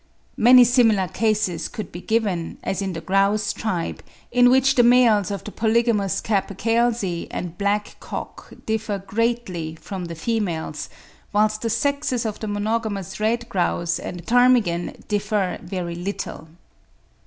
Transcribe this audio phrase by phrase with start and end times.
[0.37, 5.29] Many similar cases could be given, as in the grouse tribe, in which the males
[5.29, 10.89] of the polygamous capercailzie and black cock differ greatly from the females;
[11.31, 16.47] whilst the sexes of the monogamous red grouse and ptarmigan differ very little.